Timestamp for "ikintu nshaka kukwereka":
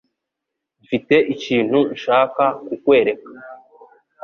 1.33-3.29